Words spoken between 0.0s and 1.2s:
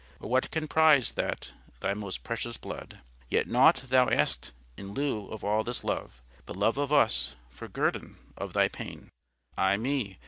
Or what can prize